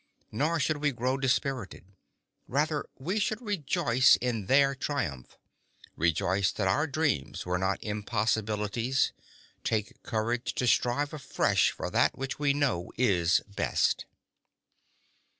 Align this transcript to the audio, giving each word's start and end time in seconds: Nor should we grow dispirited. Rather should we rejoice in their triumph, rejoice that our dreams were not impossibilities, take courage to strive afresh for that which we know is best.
Nor 0.31 0.59
should 0.59 0.77
we 0.77 0.91
grow 0.91 1.15
dispirited. 1.15 1.85
Rather 2.47 2.87
should 3.17 3.39
we 3.39 3.57
rejoice 3.57 4.15
in 4.15 4.47
their 4.47 4.73
triumph, 4.73 5.37
rejoice 5.95 6.51
that 6.53 6.67
our 6.67 6.87
dreams 6.87 7.45
were 7.45 7.59
not 7.59 7.77
impossibilities, 7.83 9.13
take 9.63 10.01
courage 10.01 10.55
to 10.55 10.65
strive 10.65 11.13
afresh 11.13 11.69
for 11.69 11.91
that 11.91 12.17
which 12.17 12.39
we 12.39 12.51
know 12.51 12.91
is 12.97 13.41
best. 13.47 14.05